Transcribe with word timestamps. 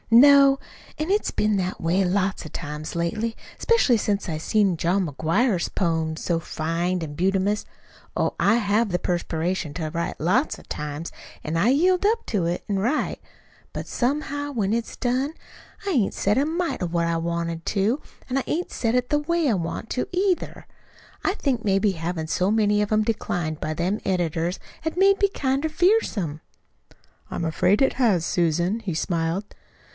"No. 0.13 0.59
An' 0.97 1.09
it's 1.11 1.29
been 1.31 1.55
that 1.57 1.79
way 1.79 2.03
lots 2.03 2.43
o' 2.45 2.49
times 2.49 2.95
lately, 2.95 3.37
'specially 3.59 3.97
since 3.99 4.27
I 4.27 4.39
seen 4.39 4.75
John 4.75 5.07
McGuire's 5.07 5.69
poems 5.69 6.21
so 6.21 6.39
fine 6.39 7.01
an' 7.01 7.13
bumtious! 7.15 7.65
Oh, 8.17 8.33
I 8.39 8.55
have 8.55 8.89
the 8.89 8.99
perspiration 8.99 9.73
to 9.75 9.91
write, 9.91 10.19
lots 10.19 10.59
o' 10.59 10.63
times, 10.63 11.13
an' 11.45 11.55
I 11.55 11.69
yield 11.69 12.05
up 12.05 12.25
to 12.25 12.45
it 12.47 12.65
an' 12.67 12.79
write. 12.79 13.21
But 13.73 13.87
somehow, 13.87 14.51
when 14.51 14.73
it's 14.73 14.97
done, 14.97 15.33
I 15.87 15.91
hain't 15.91 16.13
said 16.15 16.37
a 16.37 16.45
mite 16.45 16.81
what 16.89 17.05
I 17.07 17.15
want 17.15 17.63
to, 17.67 18.01
an' 18.29 18.37
I 18.37 18.41
hain't 18.41 18.71
said 18.71 18.95
it 18.95 19.11
the 19.11 19.19
way 19.19 19.47
I 19.49 19.53
want 19.53 19.89
to, 19.91 20.07
either. 20.11 20.65
I 21.23 21.35
think 21.35 21.63
maybe 21.63 21.91
havin' 21.91 22.27
so 22.27 22.51
many 22.51 22.81
of 22.81 22.91
'em 22.91 23.03
disinclined 23.03 23.61
by 23.61 23.75
them 23.75 24.01
editors 24.03 24.59
has 24.81 24.97
made 24.97 25.21
me 25.21 25.29
kinder 25.29 25.69
fearsome." 25.69 26.41
"I'm 27.29 27.45
afraid 27.45 27.81
it 27.81 27.93
has, 27.93 28.25
Susan," 28.25 28.79
he 28.81 28.95
smiled. 28.95 29.45